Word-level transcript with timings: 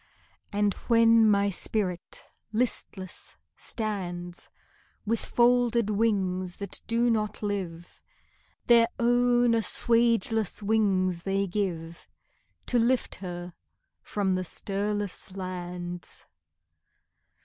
And 0.51 0.73
when 0.87 1.29
my 1.29 1.51
spirit 1.51 2.23
listless 2.51 3.35
stands, 3.55 4.49
With 5.05 5.23
folded 5.23 5.91
wings 5.91 6.57
that 6.57 6.81
do 6.87 7.11
not 7.11 7.43
live, 7.43 8.01
Their 8.65 8.87
own 8.99 9.51
assuageless 9.53 10.63
wings 10.63 11.21
they 11.21 11.45
give 11.45 12.07
To 12.65 12.79
lift 12.79 13.13
her 13.21 13.53
from 14.01 14.33
the 14.33 14.43
stirless 14.43 15.33
lands. 15.37 16.25